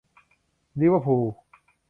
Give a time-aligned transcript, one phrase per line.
[0.79, 1.29] ลิเวอร์พูล